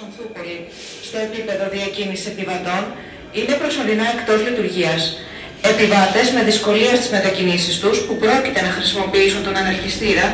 [0.00, 0.56] Σονθούπολη
[1.06, 2.82] στο επίπεδο διακίνησης επιβατών
[3.38, 5.00] είναι προσωρινά εκτός λειτουργίας.
[5.72, 10.26] Επιβάτες με δυσκολία στις μετακινήσεις τους που πρόκειται να χρησιμοποιήσουν τον αναρχιστήρα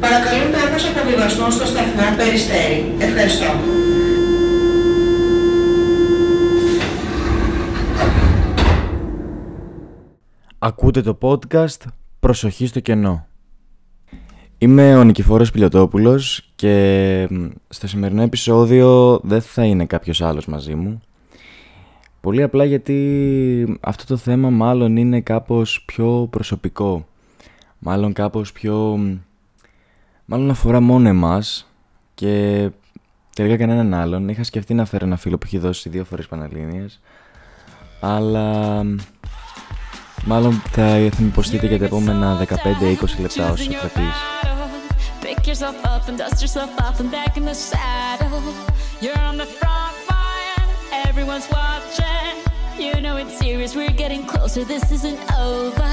[0.00, 2.94] παρακαλούνται όμως αποβιβαστούν στο σταθμό Περιστέρη.
[2.98, 3.50] Ευχαριστώ.
[10.58, 11.80] Ακούτε το podcast
[12.20, 13.31] «Προσοχή στο κενό».
[14.62, 17.28] Είμαι ο Νικηφόρος Πιλιοτόπουλος και
[17.68, 21.02] στο σημερινό επεισόδιο δεν θα είναι κάποιος άλλος μαζί μου.
[22.20, 27.06] Πολύ απλά γιατί αυτό το θέμα μάλλον είναι κάπως πιο προσωπικό.
[27.78, 28.98] Μάλλον κάπως πιο...
[30.24, 31.72] Μάλλον αφορά μόνο εμάς
[32.14, 32.68] και
[33.34, 34.28] τελικά κανέναν άλλον.
[34.28, 37.00] Είχα σκεφτεί να φέρω ένα φίλο που έχει δώσει δύο φορές Πανελλήνιες.
[38.00, 38.82] Αλλά
[40.24, 42.46] μάλλον θα, θα με υποστείτε για τα επόμενα 15-20
[43.18, 44.06] λεπτά όσο κρατήσει.
[45.22, 48.42] Pick yourself up and dust yourself off and back in the saddle.
[49.02, 50.68] You're on the front line,
[51.08, 52.34] everyone's watching.
[52.84, 55.20] You know it's serious, we're getting closer, this isn't
[55.50, 55.92] over.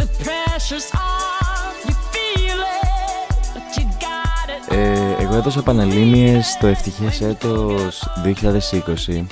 [0.00, 4.74] The pressure's on, you feel it, but you got it.
[4.74, 9.24] Ε, εγώ έδωσα Πανελλήνιες το ευτυχές έτος 2020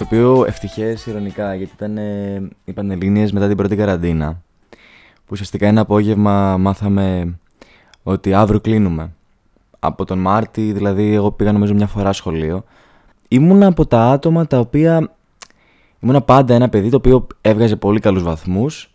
[0.00, 4.42] το οποίο ευτυχές ηρωνικά γιατί ήταν ε, οι Πανελλήνιες μετά την πρώτη καραντίνα
[5.14, 7.38] που ουσιαστικά ένα απόγευμα μάθαμε
[8.02, 9.12] ότι αύριο κλείνουμε.
[9.78, 12.64] Από τον Μάρτι, δηλαδή, εγώ πήγα νομίζω μια φορά σχολείο.
[13.28, 15.10] Ήμουνα από τα άτομα τα οποία.
[16.00, 18.94] Ήμουνα πάντα ένα παιδί το οποίο έβγαζε πολύ καλούς βαθμούς.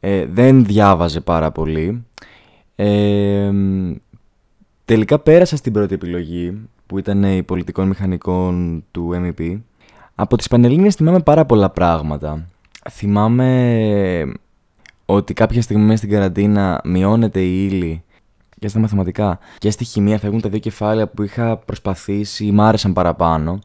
[0.00, 2.04] Ε, δεν διάβαζε πάρα πολύ.
[2.76, 3.52] Ε,
[4.84, 9.58] τελικά πέρασα στην πρώτη επιλογή που ήταν η πολιτικών μηχανικών του MEP.
[10.14, 12.46] Από τις Πανελλήνιες θυμάμαι πάρα πολλά πράγματα.
[12.90, 14.32] Θυμάμαι
[15.06, 18.02] ότι κάποια στιγμή στην καραντίνα μειώνεται η ύλη
[18.58, 22.60] και στα μαθηματικά και στη χημεία φεύγουν τα δύο κεφάλαια που είχα προσπαθήσει ή μ'
[22.60, 23.58] άρεσαν παραπάνω.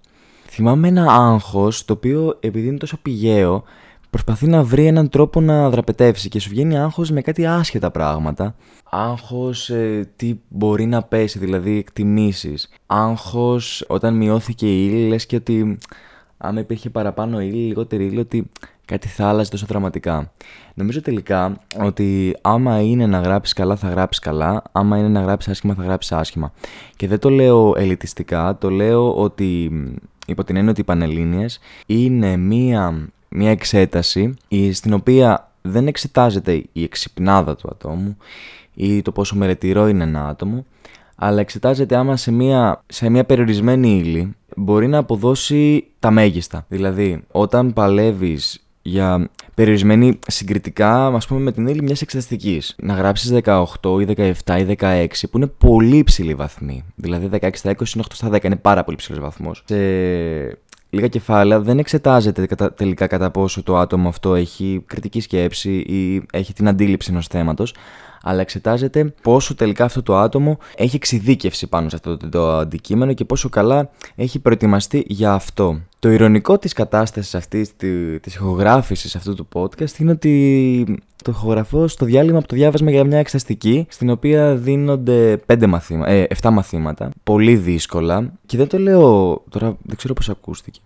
[0.48, 3.64] Θυμάμαι ένα άγχος το οποίο επειδή είναι τόσο πηγαίο
[4.10, 8.56] προσπαθεί να βρει έναν τρόπο να δραπετεύσει και σου βγαίνει άγχος με κάτι άσχετα πράγματα.
[8.90, 12.70] Άγχος ε, τι μπορεί να πέσει, δηλαδή εκτιμήσεις.
[12.86, 15.78] Άγχος όταν μειώθηκε η ύλη, λες και ότι
[16.38, 18.50] άμα υπήρχε παραπάνω ύλη, λιγότερη ύλη, ότι
[18.86, 20.32] κάτι θα άλλαζε τόσο δραματικά.
[20.74, 24.64] Νομίζω τελικά ότι άμα είναι να γράψεις καλά, θα γράψεις καλά.
[24.72, 26.54] Άμα είναι να γράψεις άσχημα, θα γράψεις άσχημα.
[26.96, 29.72] Και δεν το λέω ελιτιστικά, το λέω ότι
[30.28, 34.34] υπό την έννοια ότι οι Πανελλήνιες είναι μία, μία εξέταση
[34.72, 38.18] στην οποία δεν εξετάζεται η εξυπνάδα του ατόμου
[38.74, 40.66] ή το πόσο μερετηρό είναι ένα άτομο,
[41.20, 46.66] αλλά εξετάζεται άμα σε μια, σε μια περιορισμένη ύλη μπορεί να αποδώσει τα μέγιστα.
[46.68, 52.76] Δηλαδή, όταν παλεύεις για περιορισμένη συγκριτικά, ας πούμε, με την ύλη μιας εξεταστικής.
[52.78, 54.06] Να γράψεις 18 ή
[54.46, 56.84] 17 ή 16, που είναι πολύ υψηλή βαθμή.
[56.96, 59.64] Δηλαδή, 16 στα 20 είναι 8 στα 10, είναι πάρα πολύ ψηλό βαθμός.
[59.66, 59.78] Σε
[60.90, 62.46] λίγα κεφάλαια δεν εξετάζεται
[62.76, 67.74] τελικά κατά πόσο το άτομο αυτό έχει κριτική σκέψη ή έχει την αντίληψη ενός θέματος,
[68.28, 73.26] αλλά εξετάζεται πόσο τελικά αυτό το άτομο έχει εξειδίκευση πάνω σε αυτό το αντικείμενο και
[73.26, 75.82] πόσο καλά έχει προετοιμαστεί για αυτό.
[76.00, 77.76] Το ηρωνικό της κατάστασης αυτής
[78.22, 83.04] της ηχογράφησης αυτού του podcast είναι ότι το ηχογραφώ στο διάλειμμα από το διάβασμα για
[83.04, 88.80] μια εξαστική στην οποία δίνονται 5 μαθήματα, ε, 7 μαθήματα, πολύ δύσκολα και δεν το
[88.80, 89.02] λέω,
[89.50, 90.80] τώρα δεν ξέρω πώς ακούστηκε.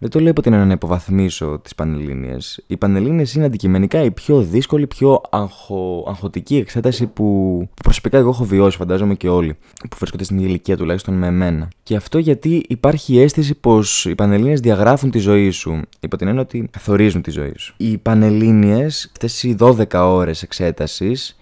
[0.00, 2.62] Δεν το λέω υπό την να υποβαθμίσω τις Πανελλήνιες.
[2.66, 8.44] Οι Πανελλήνιες είναι αντικειμενικά η πιο δύσκολη, πιο αγχο, αγχωτική εξέταση που, προσωπικά εγώ έχω
[8.44, 9.56] βιώσει, φαντάζομαι και όλοι,
[9.90, 11.68] που βρίσκονται στην ηλικία τουλάχιστον με εμένα.
[11.82, 16.26] Και αυτό γιατί υπάρχει η αίσθηση πως οι Πανελλήνιες διαγράφουν τη ζωή σου, υπό την
[16.26, 17.74] έννοια ότι καθορίζουν τη ζωή σου.
[17.76, 21.36] Οι Πανελλήνιες, αυτές οι 12 ώρες εξέτασης,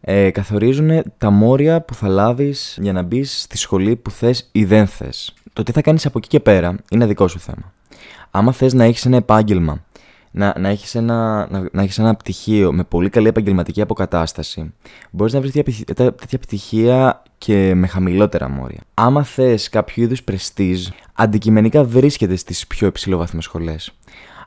[0.00, 4.64] ε, καθορίζουν τα μόρια που θα λάβεις για να μπεις στη σχολή που θες ή
[4.64, 5.34] δεν θες.
[5.52, 7.72] Το τι θα κάνεις από εκεί και πέρα είναι δικό σου θέμα
[8.30, 9.84] άμα θες να έχεις ένα επάγγελμα,
[10.30, 14.74] να, να, έχεις ένα, να, να έχεις ένα πτυχίο με πολύ καλή επαγγελματική αποκατάσταση,
[15.10, 18.80] μπορείς να βρεις τέτοια, τέτοια πτυχία και με χαμηλότερα μόρια.
[18.94, 23.92] Άμα θες κάποιο είδους πρεστίζ, αντικειμενικά βρίσκεται στις πιο υψηλόβαθμες σχολές.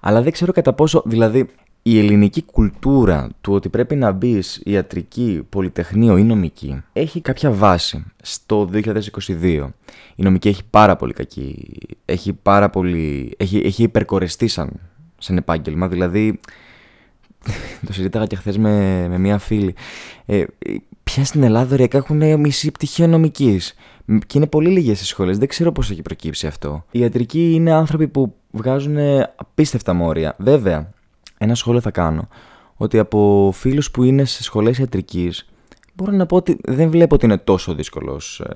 [0.02, 1.50] Αλλά δεν ξέρω κατά πόσο, δηλαδή,
[1.90, 8.06] η ελληνική κουλτούρα του ότι πρέπει να μπεις ιατρική, πολυτεχνείο ή νομική έχει κάποια βάση
[8.22, 9.70] στο 2022.
[10.16, 11.78] Η νομική έχει πάρα πολύ κακή.
[12.06, 13.34] Έχει πάρα πολύ.
[13.38, 14.72] Έχει, έχει υπερκορεστεί σαν,
[15.18, 15.88] σαν επάγγελμα.
[15.88, 16.40] Δηλαδή.
[17.86, 19.76] το συζήταγα και χθες με, με μία φίλη.
[20.26, 20.44] Ε,
[21.04, 23.74] πια στην Ελλάδα ωριακά έχουν μισή πτυχία νομικής.
[24.06, 25.38] Και είναι πολύ λίγες οι σχολές.
[25.38, 26.86] Δεν ξέρω πώς έχει προκύψει αυτό.
[26.92, 28.98] Οι ιατρικοί είναι άνθρωποι που βγάζουν
[29.36, 30.36] απίστευτα μόρια.
[30.38, 30.92] Βέβαια,
[31.38, 32.28] ένα σχόλιο θα κάνω
[32.76, 35.50] ότι από φίλους που είναι σε σχολές ιατρικής
[35.94, 38.54] μπορώ να πω ότι δεν βλέπω ότι είναι τόσο δύσκολος ε,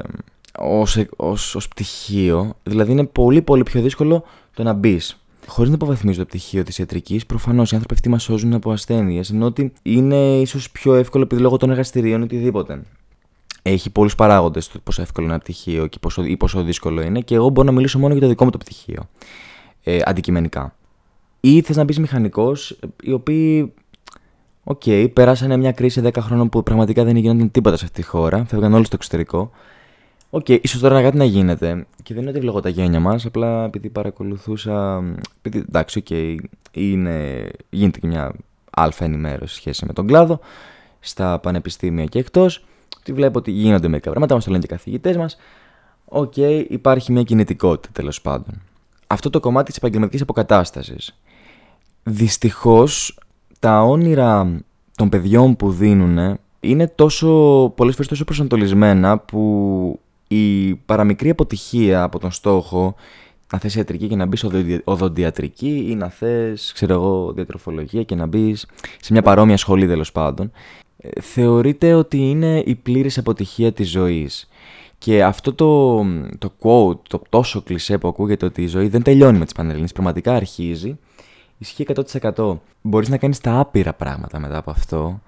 [0.57, 2.53] ως, ως, ως πτυχίο.
[2.63, 4.23] Δηλαδή είναι πολύ πολύ πιο δύσκολο
[4.53, 5.15] το να μπεις.
[5.47, 9.29] Χωρίς να υποβαθμίζω το πτυχίο της ιατρικής, προφανώς οι άνθρωποι αυτοί μα σώζουν από ασθένειες,
[9.29, 12.81] ενώ ότι είναι ίσως πιο εύκολο επειδή λόγω των εργαστηρίων οτιδήποτε.
[13.61, 17.21] Έχει πολλούς παράγοντες το πόσο εύκολο είναι ένα πτυχίο και πόσο, ή πόσο δύσκολο είναι,
[17.21, 19.09] και εγώ μπορώ να μιλήσω μόνο για το δικό μου το πτυχίο.
[19.83, 20.75] Ε, αντικειμενικά.
[21.41, 23.73] Ή θες να μπεις μηχανικός, οι οποίοι
[24.63, 28.07] Ok, okay, πέρασαν μια κρίση 10 χρόνων που πραγματικά δεν γινόταν τίποτα σε αυτή τη
[28.07, 28.45] χώρα.
[28.45, 29.51] Φεύγαν όλοι στο εξωτερικό.
[30.29, 31.85] Ok, okay, ίσως τώρα κάτι να γίνεται.
[32.03, 35.03] Και δεν είναι ότι βλογάω τα γένια μας, απλά επειδή παρακολουθούσα.
[35.37, 36.35] Επειδή, εντάξει, ok, okay,
[36.71, 38.33] είναι, γίνεται και μια
[38.69, 40.39] αλφα ενημέρωση σχέση με τον κλάδο
[40.99, 42.65] στα πανεπιστήμια και εκτός.
[42.99, 45.37] Ότι βλέπω ότι γίνονται μερικά πράγματα, μας το λένε και οι καθηγητές μας.
[46.05, 48.61] Ok, okay, υπάρχει μια κινητικότητα τέλος πάντων.
[49.07, 51.15] Αυτό το κομμάτι της επαγγελματικής αποκατάστασης.
[52.03, 53.19] Δυστυχώς
[53.59, 54.61] τα όνειρα
[54.95, 57.27] των παιδιών που δίνουν είναι τόσο,
[57.75, 62.95] πολλές φορές τόσο προσανατολισμένα που η παραμικρή αποτυχία από τον στόχο
[63.53, 64.45] να θες ιατρική και να μπεις
[64.83, 68.65] οδοντιατρική ή να θες, ξέρω εγώ, διατροφολογία και να μπεις
[69.01, 70.51] σε μια παρόμοια σχολή τέλος πάντων,
[70.97, 74.49] ε, θεωρείται ότι είναι η πλήρης αποτυχία της ζωής.
[74.97, 76.03] Και αυτό το,
[76.37, 79.91] το quote, το τόσο κλισέ που ακούγεται ότι η ζωή δεν τελειώνει με τις Πανελλήνες,
[79.91, 80.97] πραγματικά αρχίζει
[81.61, 81.85] Ισχύει
[82.35, 82.57] 100%.
[82.81, 85.21] Μπορείς να κάνεις τα άπειρα πράγματα μετά από αυτό.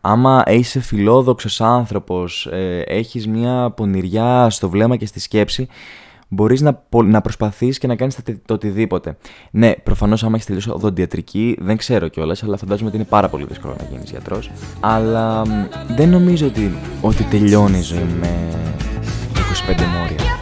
[0.00, 5.68] Άμα είσαι φιλόδοξος άνθρωπος, ε, έχεις μια πονηριά στο βλέμμα και στη σκέψη,
[6.28, 9.16] μπορείς να, να προσπαθείς και να κάνεις το οτιδήποτε.
[9.50, 13.44] Ναι, προφανώς άμα έχεις τελειώσει οδοντιατρική, δεν ξέρω κιόλας, αλλά φαντάζομαι ότι είναι πάρα πολύ
[13.44, 14.50] δύσκολο να γίνεις γιατρός.
[14.80, 15.42] Αλλά
[15.96, 18.48] δεν νομίζω ότι, ότι τελειώνει η ζωή με
[19.68, 20.35] 25 μόρια.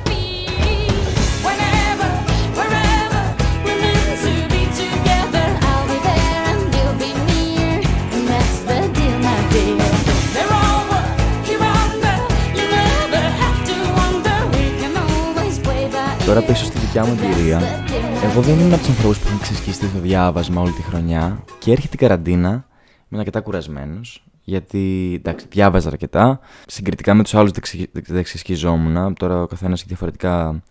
[16.26, 17.60] Τώρα πίσω στη δικιά μου εμπειρία,
[18.24, 21.72] εγώ δεν ήμουν από τους ανθρώπους που έχουν ξεσκιστεί το διάβασμα όλη τη χρονιά και
[21.72, 26.40] έρχεται η καραντίνα, ήμουν αρκετά κουρασμένος, γιατί εντάξει, διάβαζα αρκετά.
[26.66, 27.50] Συγκριτικά με τους άλλους
[27.92, 29.14] δεν ξεσκιζόμουν.
[29.14, 30.62] Τώρα ο καθένας έχει διαφορετικά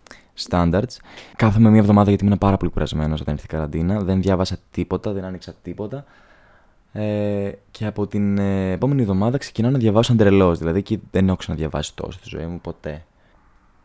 [0.48, 0.96] standards.
[1.36, 4.00] Κάθομαι μία εβδομάδα γιατί ήμουν πάρα πολύ κουρασμένος όταν ήρθε η καραντίνα.
[4.00, 6.04] Δεν διάβασα τίποτα, δεν άνοιξα τίποτα.
[6.92, 10.54] Ε, και από την ε, επόμενη εβδομάδα ξεκινάω να διαβάσω σαν τρελό.
[10.54, 13.04] Δηλαδή εκεί δεν έχω ξαναδιαβάσει τόσο στη ζωή μου ποτέ.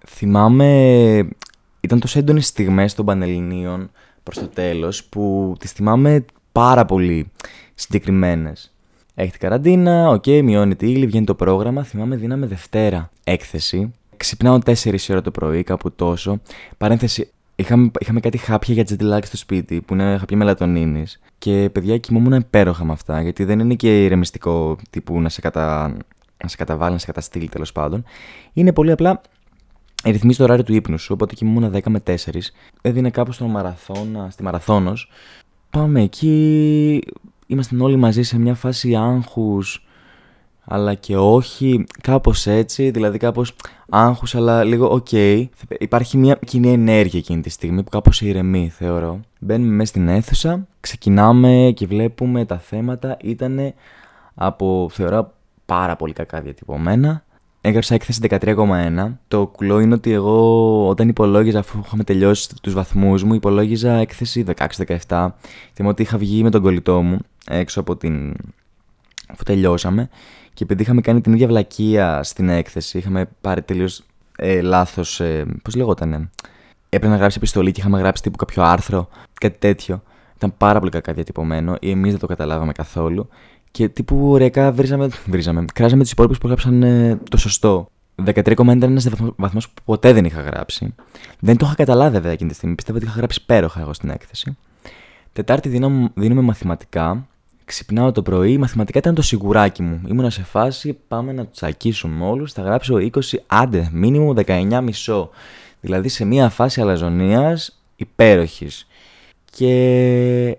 [0.07, 1.27] Θυμάμαι
[1.80, 3.92] ήταν τόσο έντονες στιγμές των Πανελληνίων
[4.24, 7.31] προς το τέλος που τις θυμάμαι πάρα πολύ
[7.76, 8.74] συγκεκριμένες.
[9.16, 11.84] Έχει την καραντίνα, ok, okay, μειώνεται η ύλη, βγαίνει το πρόγραμμα.
[11.84, 13.94] Θυμάμαι, δίναμε Δευτέρα έκθεση.
[14.18, 16.42] Ξυπνάω 4 ώρα το πρωί, κάπου τόσο.
[16.78, 21.20] Παρένθεση, είχαμε, είχαμε κάτι χάπια για jet lag στο σπίτι, που είναι χάπια μελατονίνης.
[21.38, 25.88] Και παιδιά, κοιμόμουν υπέροχα με αυτά, γιατί δεν είναι και ηρεμιστικό τύπου να σε, κατα...
[26.44, 28.04] να σε καταβάλει, να σε καταστείλει τέλος πάντων.
[28.54, 29.22] Είναι πολύ απλά
[30.06, 31.13] ρυθμίζει το ωράριο του ύπνου σου.
[31.13, 32.16] Οπότε κοιμούμουν 10 με 4.
[32.81, 35.12] Έδινε κάπου στο μαραθώνα, στη μαραθώνος.
[35.69, 37.01] Πάμε εκεί.
[37.48, 39.86] Ήμασταν όλοι μαζί σε μια φάση άγχους,
[40.66, 41.84] αλλά και όχι.
[42.01, 43.56] Κάπως έτσι, δηλαδή κάπως
[43.90, 45.12] άγχους, αλλά λίγο οκ.
[45.80, 49.19] Υπάρχει μια κοινή ενέργεια εκείνη τη στιγμή που κάπως ηρεμεί, θεωρώ.
[49.40, 53.18] Μπαίνουμε μέσα στην αίθουσα, ξεκινάμε και βλέπουμε τα θέματα.
[53.22, 53.74] Ήταν
[54.36, 55.34] από, θεωρώ,
[55.66, 57.24] πάρα πολύ κακά διατυπωμένα
[57.62, 59.14] έγραψα έκθεση 13,1.
[59.28, 64.46] Το κουλό είναι ότι εγώ όταν υπολόγιζα, αφού είχαμε τελειώσει τους βαθμούς μου, υπολόγιζα έκθεση
[64.48, 65.30] 16-17.
[65.74, 68.36] Θυμάμαι ότι είχα βγει με τον κολλητό μου έξω από την.
[69.28, 70.10] αφού τελειώσαμε.
[70.54, 74.04] Και επειδή είχαμε κάνει την ίδια βλακεία στην έκθεση, είχαμε πάρει τελείως
[74.36, 75.20] ε, λάθος.
[75.20, 76.30] Ε, Πώς λεγότανε.
[76.89, 80.04] Έπρεπε να γράψει επιστολή και είχαμε γράψει τύπου κάποιο άρθρο, κάτι τέτοιο.
[80.36, 83.30] Ήταν πάρα πολύ κακά διατυπωμένο ή εμείς δεν το καταλάβαμε καθόλου.
[83.72, 85.66] Και τύπου ωραία βρίζαμε, βρίζαμε.
[85.74, 87.90] Κράζαμε τους υπόλοιπους που έγραψαν ε, το σωστό.
[88.26, 90.96] 13,1 ήταν ένας βαθμός που ποτέ δεν είχα γράψει.
[91.40, 92.76] Δεν το είχα καταλάβει βέβαια εκείνη τη στιγμή.
[92.76, 94.58] Πιστεύω ότι είχα γράψει πέροχα εγώ στην έκθεση.
[95.34, 97.28] Τετάρτη δίνω, δίνουμε μαθηματικά.
[97.66, 98.58] Ξυπνάω το πρωί.
[98.58, 100.02] Μαθηματικά ήταν το σιγουράκι μου.
[100.08, 102.54] Ήμουνα σε φάση πάμε να τους τσακίσουμε όλους.
[102.54, 105.30] Θα γράψω 20, άντε, μήνυμο 19 μισό.
[105.82, 108.88] Δηλαδή σε μια φάση αλαζονίας υπέροχης.
[109.52, 110.58] Και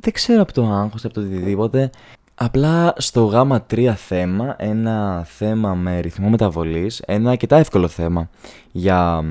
[0.00, 1.90] δεν ξέρω από το άγχος, από το οτιδήποτε.
[2.38, 8.30] Απλά στο γάμα 3 θέμα, ένα θέμα με ρυθμό μεταβολής, ένα αρκετά εύκολο θέμα
[8.72, 9.24] για,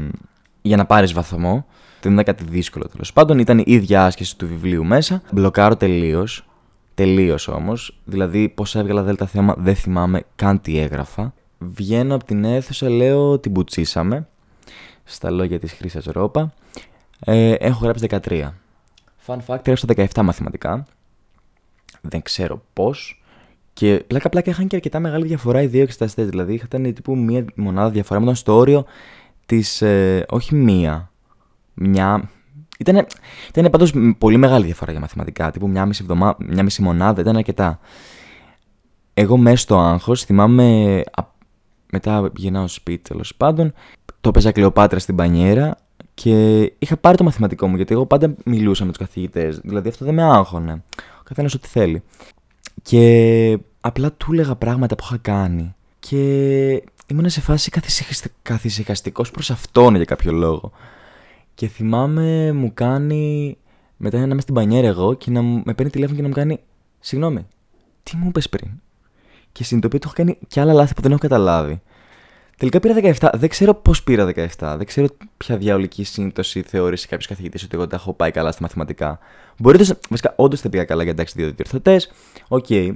[0.62, 1.66] για να πάρεις βαθμό.
[2.02, 5.22] Δεν ήταν κάτι δύσκολο τέλος πάντων, ήταν η ίδια άσκηση του βιβλίου μέσα.
[5.32, 6.46] Μπλοκάρω τελείως.
[6.94, 8.00] Τελείως όμως.
[8.04, 11.34] Δηλαδή, πώ έβγαλα δέλτα θέμα, δεν θυμάμαι καν τι έγραφα.
[11.58, 14.28] Βγαίνω από την αίθουσα, λέω την πουτσίσαμε.
[15.04, 16.54] Στα λόγια της Χρήσα Ρόπα.
[17.20, 18.54] Ε, έχω γράψει 13.
[19.26, 20.86] Fun fact, έγραψα 17 μαθηματικά
[22.02, 23.24] δεν ξέρω πώς.
[23.74, 26.28] Και πλάκα πλάκα είχαν και αρκετά μεγάλη διαφορά οι δύο εξεταστές.
[26.30, 28.22] Δηλαδή ήταν τύπου μία μονάδα διαφορά.
[28.22, 28.86] Ήταν στο όριο
[29.46, 31.12] τις, ε, όχι μία,
[31.74, 32.30] μια,
[32.80, 33.06] ήταν,
[33.50, 37.36] ήταν πάντως πολύ μεγάλη διαφορά για μαθηματικά, τύπου μια μισή, εβδομά, μια μισή μονάδα, ήταν
[37.36, 37.80] αρκετά.
[39.14, 41.02] Εγώ μέσα στο άγχος θυμάμαι,
[41.92, 43.74] μετά γυρνάω σπίτι τέλος πάντων,
[44.22, 45.78] το έπαιζα Κλεοπάτρα στην πανιέρα
[46.14, 49.60] και είχα πάρει το μαθηματικό μου γιατί εγώ πάντα μιλούσα με τους καθηγητές.
[49.64, 50.84] Δηλαδή αυτό δεν με άγχωνε.
[51.26, 52.04] Ο καθένας ό,τι θέλει.
[52.82, 55.76] Και απλά του έλεγα πράγματα που είχα κάνει.
[56.00, 56.20] Και
[57.08, 57.72] ήμουν σε φάση
[58.42, 60.72] καθησυχαστικός προς αυτόν για κάποιο λόγο.
[61.54, 63.58] Και θυμάμαι μου κάνει
[63.98, 66.60] μετά να είμαι στην πανιέρα εγώ και να με παίρνει τηλέφωνο και να μου κάνει
[67.00, 67.48] Συγγνώμη,
[68.04, 68.70] τι μου είπες πριν;
[69.52, 71.82] Και συνειδητοποιώ ότι έχω κάνει και άλλα λάθη που δεν έχω καταλάβει.
[72.58, 73.30] Τελικά πήρα 17.
[73.34, 74.74] Δεν ξέρω πώς πήρα 17.
[74.78, 75.08] Δεν ξέρω
[75.38, 79.20] ποια διαολική σύμπτωση θεώρησε κάποιος καθηγητής ότι εγώ τα έχω πάει καλά στα μαθηματικά.
[79.58, 79.98] Μπορείτε.
[80.10, 82.12] Βασικά, όντως τα πήγα καλά για εντάξει δύο διορθωτές.
[82.48, 82.66] Ok.
[82.70, 82.94] Okay.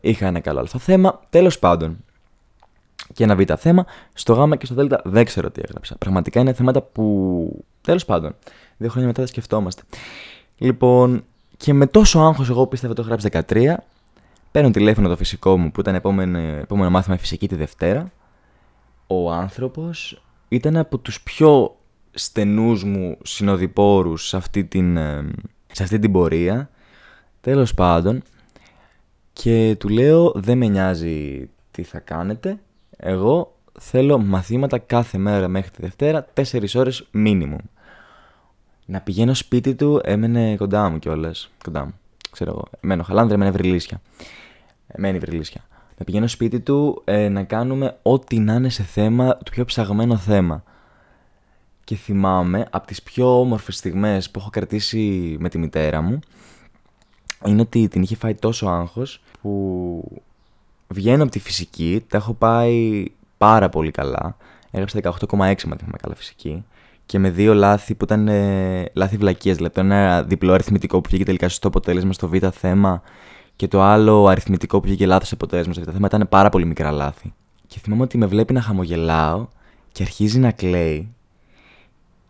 [0.00, 1.20] Είχα ένα καλό αλφα θέμα.
[1.30, 1.96] Τέλος πάντων.
[3.12, 3.86] Και ένα β θέμα.
[4.12, 5.96] Στο γ και στο δ δεν ξέρω τι έγραψα.
[5.96, 7.64] Πραγματικά είναι θέματα που.
[7.80, 8.34] Τέλος πάντων.
[8.76, 9.82] Δύο χρόνια μετά τα σκεφτόμαστε.
[10.58, 11.24] Λοιπόν,
[11.56, 13.74] και με τόσο άγχος εγώ πίστευα ότι το έχω γράψει 13.
[14.50, 18.12] Παίρνω τηλέφωνο το φυσικό μου που ήταν επόμενο, επόμενο μάθημα φυσική τη Δευτέρα
[19.06, 21.76] ο άνθρωπος ήταν από τους πιο
[22.10, 25.30] στενούς μου συνοδοιπόρους σε αυτή την, ε,
[25.72, 26.70] σε αυτή την πορεία.
[27.40, 28.22] Τέλος πάντων.
[29.32, 32.58] Και του λέω δεν με νοιάζει τι θα κάνετε.
[32.96, 37.56] Εγώ θέλω μαθήματα κάθε μέρα μέχρι τη Δευτέρα, 4 ώρες minimum.
[38.86, 41.50] Να πηγαίνω σπίτι του έμενε κοντά μου κιόλας.
[41.64, 41.94] Κοντά μου.
[42.30, 42.64] Ξέρω εγώ.
[42.80, 44.00] Μένω χαλάνδρα, έμενε βρυλίσια.
[44.96, 45.64] Μένει βρυλίσια
[45.98, 50.16] να πηγαίνω σπίτι του ε, να κάνουμε ό,τι να είναι σε θέμα, το πιο ψαγμένο
[50.16, 50.62] θέμα.
[51.84, 56.18] Και θυμάμαι από τις πιο όμορφες στιγμές που έχω κρατήσει με τη μητέρα μου
[57.46, 60.22] είναι ότι την είχε φάει τόσο άγχος που
[60.88, 63.04] βγαίνω από τη φυσική, τα έχω πάει
[63.38, 64.36] πάρα πολύ καλά.
[64.70, 66.64] Έγραψα 18,6 μαθήματα καλά φυσική
[67.06, 69.56] και με δύο λάθη που ήταν ε, λάθη βλακίες.
[69.56, 73.02] Δηλαδή ένα διπλό αριθμητικό που βγήκε τελικά σωστό αποτέλεσμα στο β' θέμα
[73.56, 76.64] και το άλλο αριθμητικό που βγήκε λάθος αποτέλεσμα σε αυτό το θέμα ήταν πάρα πολύ
[76.64, 77.32] μικρά λάθη.
[77.66, 79.46] Και θυμάμαι ότι με βλέπει να χαμογελάω
[79.92, 81.14] και αρχίζει να κλαίει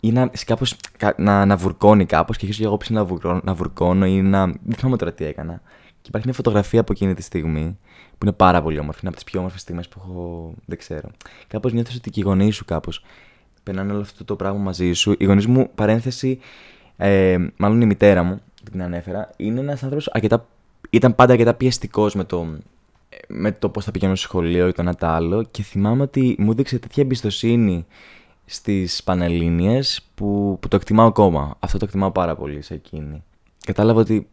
[0.00, 0.76] ή να, κάπως,
[1.16, 4.46] να, να βουρκώνει κάπως και αρχίζω εγώ πίσω να, βουρκώνω, να βουρκώνω ή να.
[4.46, 5.60] Δεν θυμάμαι τώρα τι έκανα.
[6.00, 7.78] Και υπάρχει μια φωτογραφία από εκείνη τη στιγμή
[8.10, 8.98] που είναι πάρα πολύ όμορφη.
[9.02, 10.54] Είναι από τις πιο όμορφες στιγμές που έχω.
[10.66, 11.10] Δεν ξέρω.
[11.46, 13.04] Κάπως νιώθω ότι και οι γονείς σου κάπως
[13.62, 15.14] περνάνε όλο αυτό το πράγμα μαζί σου.
[15.18, 16.38] Οι γονείς μου, παρένθεση,
[16.96, 18.40] ε, μάλλον η μητέρα μου,
[18.70, 20.46] την ανέφερα, είναι ένας άνθρωπος αρκετά
[20.94, 22.46] ήταν πάντα αρκετά πιεστικός με το,
[23.28, 26.36] με το πώς θα πηγαίνω στο σχολείο ή το ένα το άλλο και θυμάμαι ότι
[26.38, 27.86] μου έδειξε τέτοια εμπιστοσύνη
[28.44, 31.56] στις Πανελλήνιες που, που το εκτιμάω ακόμα.
[31.58, 33.22] Αυτό το εκτιμάω πάρα πολύ σε εκείνη.
[33.64, 34.26] Κατάλαβα ότι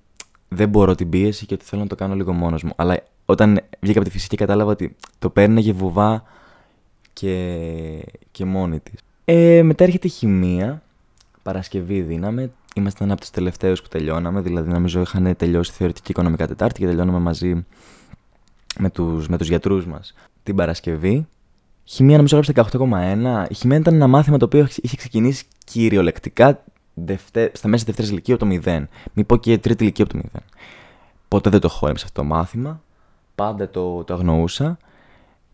[0.47, 2.71] δεν μπορώ την πίεση και ότι θέλω να το κάνω λίγο μόνος μου.
[2.75, 6.23] Αλλά όταν βγήκα από τη φυσική κατάλαβα ότι το παίρνεγε βουβά
[7.13, 8.99] και, και μόνη της.
[9.25, 10.81] Ε, μετά έρχεται η χημεία.
[11.43, 12.51] Παρασκευή δίναμε.
[12.75, 17.19] Ήμασταν από τους τελευταίους που τελειώναμε, δηλαδή νομίζω είχαν τελειώσει θεωρητική οικονομικά Τετάρτη και τελειώναμε
[17.19, 17.65] μαζί
[18.79, 20.13] με τους με τους γιατρούς μας
[20.43, 21.27] την Παρασκευή.
[21.83, 23.45] Χημεία νομίζω έγραψε 18,1.
[23.49, 26.63] Η χημεία ήταν ένα μάθημα το οποίο είχε ξεκινήσει κυριολεκτικά
[26.93, 27.51] δευτε...
[27.53, 28.83] στα μέσα δεύτερη ηλικίας από το 0.
[29.13, 30.39] Μην πω και τρίτη ηλικία από το 0.
[31.27, 32.81] Ποτέ δεν το χόρεψα αυτό το μάθημα.
[33.35, 34.77] Πάντα το, το αγνοούσα.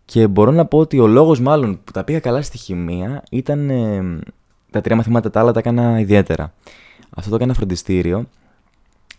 [0.05, 3.69] Και μπορώ να πω ότι ο λόγος μάλλον που τα πήγα καλά στη χημεία ήταν.
[3.69, 4.19] Ε,
[4.71, 6.53] τα τρία μαθήματα τα άλλα τα έκανα ιδιαίτερα.
[7.09, 8.25] Αυτό το έκανα φροντιστήριο.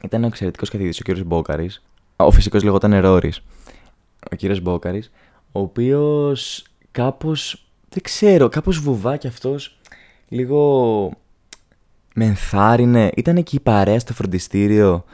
[0.02, 1.82] Ήταν ο εξαιρετικός καθηγητής, ο κύριος Μπόκαρης.
[2.16, 3.32] Ο φυσικός λεγόταν Ρόρη.
[4.30, 5.10] Ο κύριος Μπόκαρης,
[5.52, 7.62] ο οποίος κάπως.
[7.88, 9.78] Δεν ξέρω, κάπως βουβά κι αυτός
[10.28, 11.10] λίγο
[12.14, 13.10] με ενθάρρυνε.
[13.16, 15.04] Ήταν εκεί η παρέα στο φροντιστήριο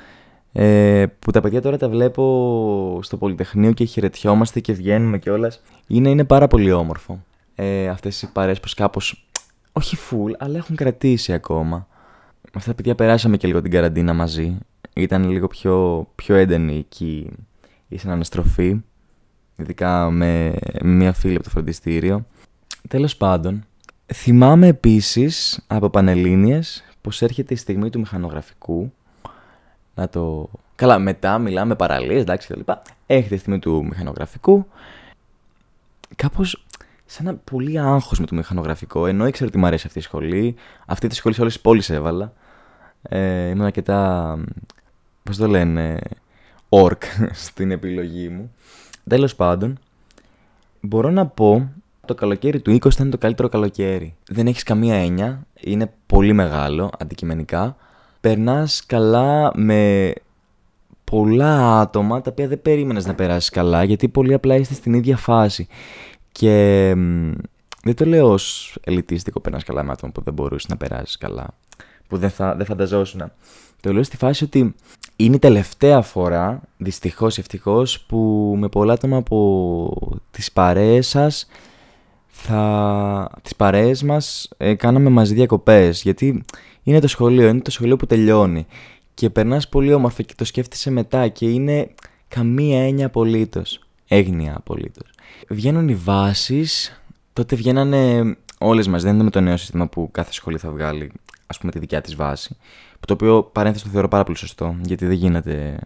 [0.53, 5.63] ε, που τα παιδιά τώρα τα βλέπω στο Πολυτεχνείο και χαιρετιόμαστε και βγαίνουμε κιόλας.
[5.87, 7.25] Είναι, είναι πάρα πολύ όμορφο.
[7.55, 9.27] Ε, αυτές οι παρέες πως κάπως,
[9.73, 11.87] όχι full, αλλά έχουν κρατήσει ακόμα με
[12.55, 14.59] αυτά τα παιδιά περάσαμε και λίγο την καραντίνα μαζί.
[14.95, 17.31] Ήταν λίγο πιο, πιο έντονη εκεί
[17.89, 18.83] η συναναστροφή.
[19.57, 22.27] Ειδικά με μία φίλη από το φροντιστήριο.
[22.89, 23.65] Τέλος πάντων,
[24.15, 28.93] θυμάμαι επίσης από Πανελλήνιες πως έρχεται η στιγμή του μηχανογραφικού.
[29.95, 30.51] Να το...
[30.75, 32.69] Καλά, μετά μιλάμε παραλίες, εντάξει κλπ.
[33.07, 34.67] Έρχεται η στιγμή του μηχανογραφικού.
[36.17, 36.65] Κάπως
[37.05, 40.55] σαν ένα πολύ άγχος με το μηχανογραφικό, ενώ ήξερα ότι μου αρέσει αυτή η σχολή.
[40.87, 42.33] Αυτή τη σχολή σε όλες τις πόλεις έβαλα.
[43.09, 44.39] Ε, ήμουν αρκετά,
[45.23, 45.99] πώς το λένε,
[46.69, 47.03] ορκ
[47.47, 48.53] στην επιλογή μου.
[49.09, 49.79] Τέλος πάντων,
[50.81, 51.71] μπορώ να πω
[52.07, 54.15] το καλοκαίρι του 20 ήταν το καλύτερο καλοκαίρι.
[54.29, 57.77] Δεν έχεις καμία έννοια, είναι πολύ μεγάλο αντικειμενικά.
[58.21, 60.13] Περνάς καλά με
[61.05, 65.17] πολλά άτομα τα οποία δεν περίμενες να περάσεις καλά γιατί πολύ απλά είστε στην ίδια
[65.17, 65.67] φάση.
[66.33, 66.93] Και
[67.83, 71.47] δεν το λέω ως ελιτίστικο περνάς καλά με άτομα που δεν μπορούσες να περάσεις καλά,
[72.09, 73.33] που δεν, θα, δεν φανταζόσουν.
[73.81, 74.75] Το λέω στη φάση ότι
[75.17, 81.47] είναι η τελευταία φορά, δυστυχώς ευτυχώς, που με πολλά άτομα από τις παρέες σας
[82.27, 83.31] θα...
[83.43, 86.45] τις παρέες μας ε, κάναμε μαζί διακοπές γιατί
[86.83, 88.67] είναι το σχολείο, είναι το σχολείο που τελειώνει
[89.15, 91.89] και περνάς πολύ όμορφα και το σκέφτεσαι μετά και είναι
[92.29, 93.81] καμία έννοια απολύτως.
[94.09, 95.11] έγνοια απολύτως.
[95.49, 100.33] Βγαίνουν οι βάσεις, τότε βγαίνανε όλες μας, δεν είναι με το νέο σύστημα που κάθε
[100.33, 101.13] σχολείο θα βγάλει
[101.55, 102.57] ας πούμε τη δικιά της βάση
[103.07, 105.79] το οποίο παρένθεση το θεωρώ πάρα πολύ σωστό γιατί δεν γίνεται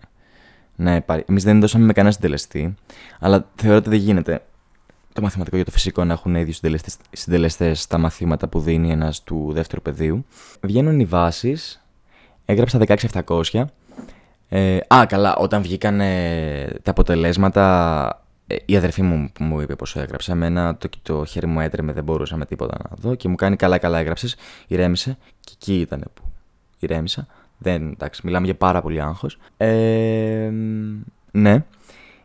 [0.76, 1.25] να υπάρχει.
[1.28, 2.75] Εμείς δεν δώσαμε με κανένα συντελεστή,
[3.20, 4.42] αλλά θεωρώ ότι δεν γίνεται
[5.12, 6.54] το μαθηματικό για το φυσικό να έχουν ίδιου
[7.12, 10.25] συντελεστές στα μαθήματα που δίνει ένας του δεύτερου πεδίου.
[10.60, 11.84] Βγαίνουν οι βάσεις.
[12.44, 12.78] Έγραψα
[13.25, 13.64] 16700.
[14.48, 15.98] Ε, α, καλά, όταν βγήκαν
[16.82, 18.27] τα αποτελέσματα, ε,
[18.64, 20.33] η αδερφή μου μου είπε πόσο έγραψα.
[20.33, 23.57] Εμένα το, το χέρι μου έτρεμε, δεν μπορούσα με τίποτα να δω και μου κάνει
[23.57, 24.37] καλά-καλά έγραψες,
[24.67, 26.23] ηρέμησε και εκεί ήταν που
[26.78, 27.26] ηρέμησα.
[27.59, 29.38] Δεν, εντάξει, μιλάμε για πάρα πολύ άγχος.
[29.57, 30.50] Ε,
[31.31, 31.64] ναι.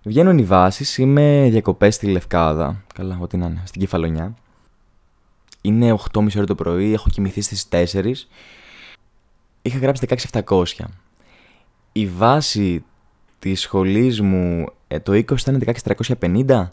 [0.03, 2.83] Βγαίνουν οι βάσεις, είμαι διακοπές στη Λευκάδα.
[2.93, 4.33] Καλά, ό,τι να είναι, στην Κεφαλονιά.
[5.61, 8.11] Είναι 8.30 ώρα το πρωί, έχω κοιμηθεί στις 4.
[9.61, 10.63] Είχα γράψει 16.700.
[11.91, 12.83] Η βάση
[13.39, 15.63] της σχολής μου ε, το 20 ήταν
[16.19, 16.67] 16.350.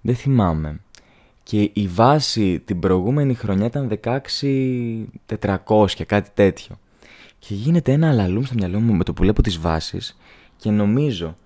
[0.00, 0.80] Δεν θυμάμαι.
[1.42, 6.78] Και η βάση την προηγούμενη χρονιά ήταν 16.400, κάτι τέτοιο.
[7.38, 10.18] Και γίνεται ένα αλαλούμ στο μυαλό μου με το που βλέπω τις βάσεις
[10.56, 11.36] και νομίζω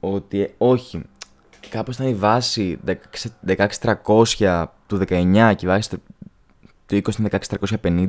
[0.00, 1.02] ότι όχι,
[1.68, 2.78] κάπως ήταν η βάση
[3.46, 6.02] 16.300 του 19 και η βάση του
[6.88, 7.28] 20 είναι
[7.82, 8.08] 16.350.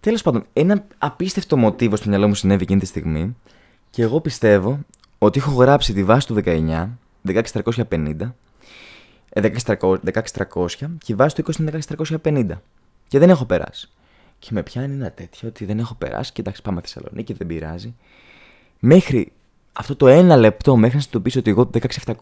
[0.00, 3.36] Τέλος πάντων, ένα απίστευτο μοτίβο στο μυαλό μου συνέβη εκείνη τη στιγμή
[3.90, 4.78] και εγώ πιστεύω
[5.18, 6.88] ότι έχω γράψει τη βάση του 19,
[7.26, 8.32] 16.350,
[9.34, 11.78] 16.300 και η βάση του 20 είναι
[12.22, 12.50] 16.350
[13.08, 13.88] και δεν έχω περάσει.
[14.38, 16.32] Και με πιάνει ένα τέτοιο ότι δεν έχω περάσει.
[16.32, 17.94] Και εντάξει, πάμε Θεσσαλονίκη, δεν πειράζει.
[18.78, 19.32] Μέχρι
[19.72, 21.70] αυτό το ένα λεπτό, μέχρι να συνειδητοποιήσω ότι εγώ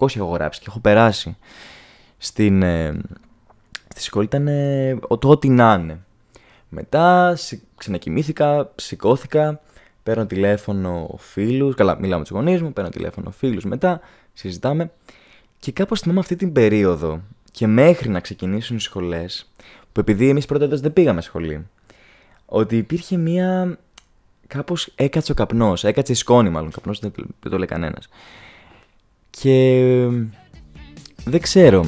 [0.01, 1.37] 16.700 έχω γράψει και έχω περάσει
[2.19, 3.01] στην, ε,
[3.89, 6.05] στη σχολή ήταν ε, το ό,τι να είναι.
[6.69, 7.37] Μετά
[7.77, 9.61] ξανακοιμήθηκα, σηκώθηκα,
[10.05, 11.75] παίρνω τηλέφωνο φίλους.
[11.75, 14.01] Καλά, μιλάω με τους γονείς μου, παίρνω τηλέφωνο φίλους μετά,
[14.33, 14.91] συζητάμε.
[15.59, 19.53] Και κάπως θυμάμαι αυτή την περίοδο και μέχρι να ξεκινήσουν οι σχολές,
[19.93, 21.67] που επειδή εμείς πρώτα δεν πήγαμε σχολή,
[22.47, 23.79] ότι υπήρχε μία.
[24.47, 25.85] Κάπως έκατσε ο καπνός.
[25.85, 26.71] Έκατσε η σκόνη, μάλλον.
[26.71, 28.09] Καπνός δεν, δεν το λέει κανένας.
[29.31, 30.09] Και.
[31.25, 31.85] Δεν ξέρω.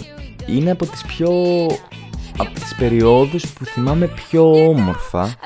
[0.47, 1.31] Είναι από τις πιο.
[2.39, 5.37] από τις περιόδους που θυμάμαι πιο όμορφα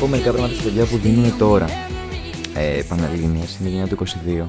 [0.00, 1.66] πω μερικά πράγματα στα παιδιά που δίνουν τώρα
[2.54, 4.46] ε, Πανελλήνιες, είναι γενιά του 22.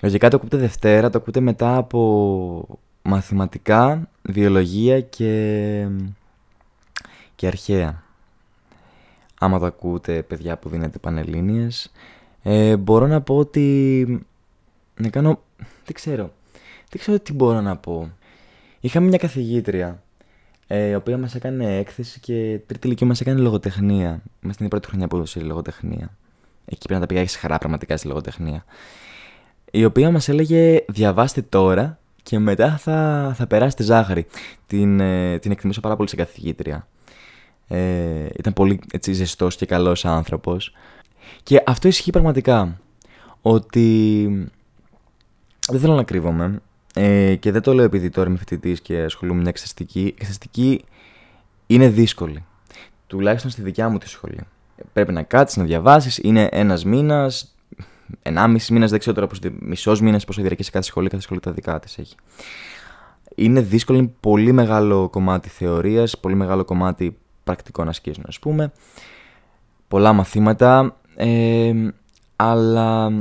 [0.00, 5.86] Λογικά το ακούτε Δευτέρα, το ακούτε μετά από μαθηματικά, βιολογία και,
[7.34, 8.02] και αρχαία.
[9.40, 11.92] Άμα το ακούτε παιδιά που δίνετε Πανελλήνιες,
[12.42, 14.26] ε, μπορώ να πω ότι...
[14.96, 15.42] Να κάνω...
[15.56, 16.32] Δεν ξέρω.
[16.90, 18.10] Δεν ξέρω τι μπορώ να πω.
[18.80, 20.02] Είχαμε μια καθηγήτρια
[20.66, 24.22] ε, η οποία μας έκανε έκθεση και τρίτη ηλικία μας έκανε λογοτεχνία.
[24.42, 26.16] Είμαστε η πρώτη χρονιά που έδωσε λογοτεχνία.
[26.64, 28.64] Εκεί πρέπει να τα πηγαίνεις χαρά πραγματικά στη λογοτεχνία.
[29.70, 34.26] Η οποία μας έλεγε διαβάστε τώρα και μετά θα, θα περάσετε ζάχαρη.
[34.66, 36.86] Την, ε, την εκτιμήσω πάρα πολύ σε καθηγήτρια.
[37.68, 40.72] Ε, ήταν πολύ έτσι, ζεστός και καλός άνθρωπος.
[41.42, 42.80] Και αυτό ισχύει πραγματικά.
[43.42, 44.26] Ότι
[45.68, 46.60] δεν θέλω να κρύβομαι.
[46.98, 50.00] Ε, και δεν το λέω επειδή τώρα είμαι φοιτητής και ασχολούμαι με μια εξεταστική.
[50.00, 50.84] Η εξεταστική
[51.66, 52.44] είναι δύσκολη.
[53.06, 54.38] Τουλάχιστον στη δικιά μου τη σχολή.
[54.92, 56.18] Πρέπει να κάτσεις, να διαβάσεις.
[56.18, 57.54] Είναι ένας μήνας,
[58.22, 59.38] ενάμιση μήνας, δεν ξέρω τώρα πώς.
[59.60, 61.08] Μισός μήνας πόσο διαρκεί σε κάθε σχολή.
[61.08, 62.14] Κάθε σχολή τα δικά της έχει.
[63.34, 68.72] Είναι δύσκολο, είναι πολύ μεγάλο κομμάτι θεωρίας, πολύ μεγάλο κομμάτι πρακτικών ασκήσεων, ας πούμε.
[69.88, 70.96] Πολλά μαθήματα.
[71.16, 71.72] Ε,
[72.36, 73.12] αλλά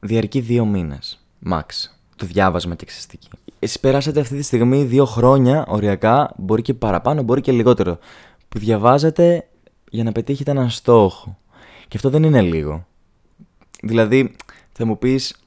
[0.00, 1.24] διαρκεί δύο μήνες.
[1.50, 3.28] Max το διάβασμα και εξαιστική.
[3.58, 7.98] Εσείς περάσατε αυτή τη στιγμή δύο χρόνια οριακά, μπορεί και παραπάνω, μπορεί και λιγότερο,
[8.48, 9.48] που διαβάζετε
[9.90, 11.38] για να πετύχετε έναν στόχο.
[11.88, 12.86] Και αυτό δεν είναι λίγο.
[13.82, 14.34] Δηλαδή,
[14.72, 15.44] θα μου πεις,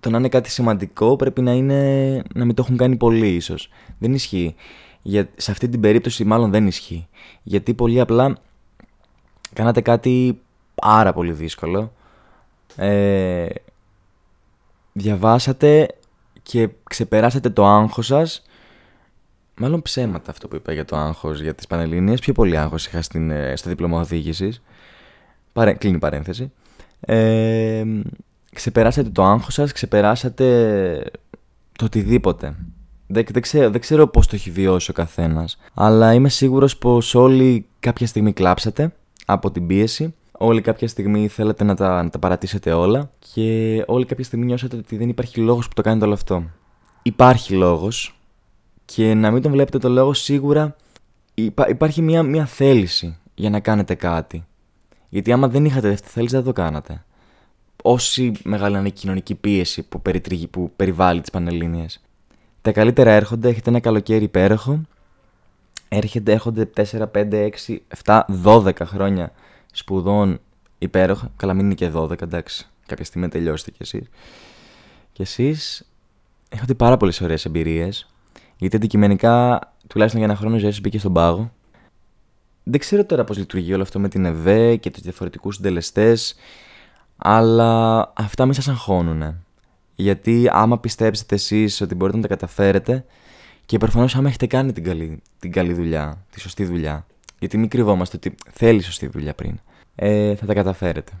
[0.00, 3.70] το να είναι κάτι σημαντικό πρέπει να είναι να μην το έχουν κάνει πολλοί ίσως.
[3.98, 4.54] Δεν ισχύει.
[5.02, 7.08] Για, σε αυτή την περίπτωση μάλλον δεν ισχύει.
[7.42, 8.36] Γιατί πολύ απλά
[9.52, 10.40] κάνατε κάτι
[10.74, 11.92] πάρα πολύ δύσκολο.
[12.76, 13.46] Ε,
[14.98, 15.88] διαβάσατε
[16.42, 18.42] και ξεπεράσατε το άγχος σας.
[19.60, 23.02] Μάλλον ψέματα αυτό που είπα για το άγχος για τις Πανελλήνιες Πιο πολύ άγχος είχα
[23.02, 24.62] στην, ε, στο δίπλωμα οδήγησης.
[25.52, 26.52] Παρέ, Κλείνει παρένθεση.
[27.00, 27.84] Ε,
[28.52, 31.10] Ξεπεράσατε το άγχος σας Ξεπεράσατε
[31.78, 32.54] το οτιδήποτε.
[33.06, 37.14] Δεν, δεν, ξέρω, δεν ξέρω πώς το έχει βιώσει ο καθένας Αλλά είμαι σίγουρος πως
[37.14, 38.92] όλοι κάποια στιγμή κλάψατε
[39.26, 44.04] από την πίεση Όλοι κάποια στιγμή θέλετε να τα, να τα παρατήσετε όλα και όλοι
[44.04, 46.44] κάποια στιγμή νιώσατε ότι δεν υπάρχει λόγος που το κάνετε όλο αυτό.
[47.02, 48.20] Υπάρχει λόγος
[48.84, 50.76] και να μην τον βλέπετε το λόγο σίγουρα
[51.68, 54.46] υπάρχει μια, μια θέληση για να κάνετε κάτι.
[55.08, 57.04] Γιατί άμα δεν είχατε αυτή θέληση δεν το κάνατε.
[57.82, 60.02] Όση μεγάλη είναι η κοινωνική πίεση που,
[60.50, 62.00] που περιβάλλει τις Πανελλήνιες.
[62.62, 64.80] Τα καλύτερα έρχονται, έχετε ένα καλοκαίρι υπέροχο.
[65.88, 69.32] Έρχεται, έρχονται 4, 5, 6, 7, 12 χρόνια
[69.78, 70.40] σπουδών
[70.78, 71.32] υπέροχα.
[71.36, 72.68] Καλά, μην είναι και 12, εντάξει.
[72.86, 74.08] Κάποια στιγμή τελειώσετε κι εσείς.
[75.12, 75.88] Και εσείς
[76.48, 78.08] έχετε πάρα πολλές ωραίες εμπειρίες.
[78.56, 81.52] Γιατί αντικειμενικά, τουλάχιστον για ένα χρόνο ζωή, μπήκε στον πάγο.
[82.62, 86.34] Δεν ξέρω τώρα πώς λειτουργεί όλο αυτό με την ΕΒΕ και τους διαφορετικούς συντελεστές.
[87.16, 89.44] Αλλά αυτά μην σας αγχώνουν.
[89.94, 93.04] Γιατί άμα πιστέψετε εσείς ότι μπορείτε να τα καταφέρετε
[93.66, 97.06] και προφανώς άμα έχετε κάνει την καλή, την καλή δουλειά, τη σωστή δουλειά.
[97.38, 99.60] Γιατί μην κρυβόμαστε ότι θέλει σωστή δουλειά πριν
[100.00, 101.12] ε, θα τα καταφέρετε.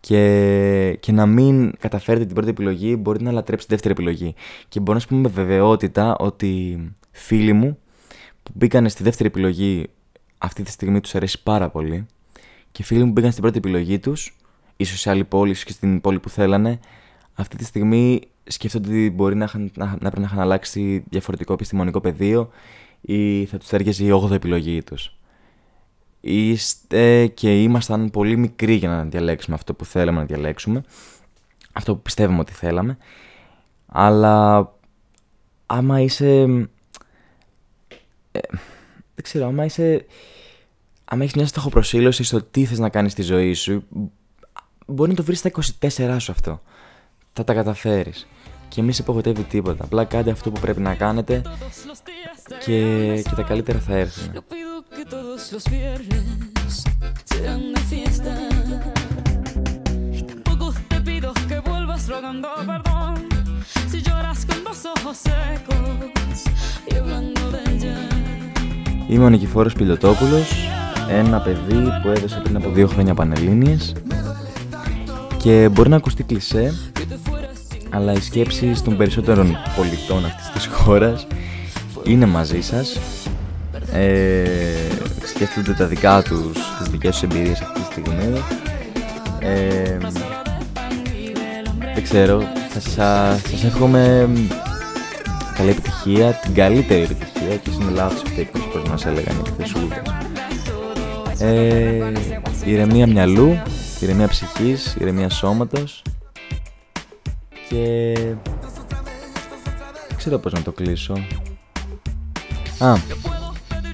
[0.00, 4.34] Και, και να μην καταφέρετε την πρώτη επιλογή, μπορείτε να λατρέψετε τη δεύτερη επιλογή.
[4.68, 6.78] Και μπορώ να σου πούμε με βεβαιότητα ότι
[7.10, 7.78] φίλοι μου
[8.42, 9.86] που μπήκαν στη δεύτερη επιλογή
[10.38, 12.06] αυτή τη στιγμή τους αρέσει πάρα πολύ.
[12.72, 14.36] Και φίλοι μου που μπήκαν στην πρώτη επιλογή τους,
[14.76, 16.78] ίσως σε άλλη πόλη, ίσως και στην πόλη που θέλανε,
[17.34, 22.00] αυτή τη στιγμή σκέφτονται ότι μπορεί να, να, να πρέπει να είχαν αλλάξει διαφορετικό επιστημονικό
[22.00, 22.50] πεδίο
[23.00, 25.16] ή θα τους έργεζε η 8η επιλογή τους
[26.24, 30.84] είστε και ήμασταν πολύ μικροί για να διαλέξουμε αυτό που θέλαμε να διαλέξουμε.
[31.72, 32.98] Αυτό που πιστεύουμε ότι θέλαμε.
[33.86, 34.72] Αλλά
[35.66, 36.40] άμα είσαι...
[38.32, 38.40] Ε,
[39.14, 40.06] δεν ξέρω, άμα είσαι...
[41.04, 43.84] Άμα έχεις μια στοχοπροσύλωση στο τι θες να κάνεις στη ζωή σου,
[44.86, 46.62] μπορεί να το βρεις στα 24 σου αυτό.
[47.32, 48.26] Θα τα καταφέρεις.
[48.68, 49.84] Και μη σε υπογοητεύει τίποτα.
[49.84, 51.42] Απλά κάντε αυτό που πρέπει να κάνετε
[52.64, 54.44] και, και τα καλύτερα θα έρθουν.
[55.52, 56.84] Los viernes
[57.24, 58.34] sean de fiesta.
[60.12, 63.14] Y tampoco te pido que vuelvas rogando perdón.
[63.90, 66.36] Si lloras con dos ojos secos
[66.90, 67.98] y hablando de ella.
[69.08, 70.50] Είμαι ο Νικηφόρος Πιλωτόπουλος,
[71.08, 73.92] ένα παιδί που έδωσε πριν από δύο χρόνια Πανελλήνιες
[75.36, 76.74] και μπορεί να ακουστεί κλισέ,
[77.90, 81.26] αλλά οι σκέψεις των περισσότερων πολιτών αυτής της χώρας
[82.04, 82.98] είναι μαζί σας.
[83.92, 84.93] Ε,
[85.34, 88.42] σκέφτονται τα δικά τους, τις δικές τους εμπειρίες αυτή τη στιγμή.
[89.38, 89.98] Ε,
[91.94, 92.92] δεν ξέρω, θα σας,
[93.50, 94.28] σας εύχομαι
[95.54, 100.02] καλή επιτυχία, την καλύτερη επιτυχία και είναι λάθος αυτή όπως μας έλεγαν οι χθεσούλες.
[101.38, 102.12] Ε,
[102.64, 103.62] ηρεμία μυαλού,
[104.00, 106.02] ηρεμία ψυχής, ηρεμία σώματος
[107.68, 108.12] και
[110.08, 111.14] δεν ξέρω πώς να το κλείσω.
[112.78, 112.94] Α,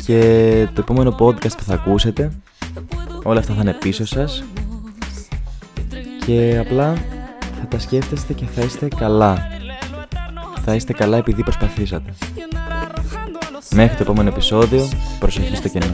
[0.07, 2.33] και το επόμενο podcast που θα ακούσετε
[3.23, 4.45] όλα αυτά θα είναι πίσω σας.
[6.27, 6.95] Και απλά
[7.61, 9.49] θα τα σκέφτεστε και θα είστε καλά.
[10.65, 12.15] Θα είστε καλά επειδή προσπαθήσατε.
[13.75, 15.87] Μέχρι το επόμενο επεισόδιο προσοχή στο κενό